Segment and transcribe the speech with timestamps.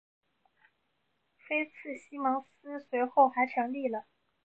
[1.47, 4.07] 菲茨西蒙斯随后还成立了。